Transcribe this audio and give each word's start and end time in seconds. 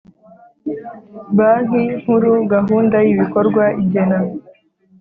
Banki 1.37 1.81
Nkuru 2.01 2.31
gahunda 2.53 2.97
y 3.05 3.09
ibikorwa 3.13 3.63
igena 3.81 4.19